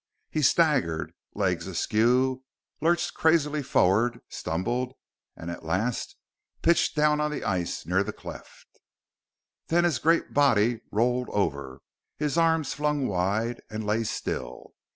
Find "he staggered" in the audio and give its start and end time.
0.31-1.13